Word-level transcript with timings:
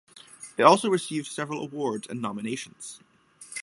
It 0.57 0.63
also 0.63 0.89
received 0.89 1.27
several 1.27 1.61
awards 1.63 2.07
and 2.07 2.19
nominations. 2.19 3.01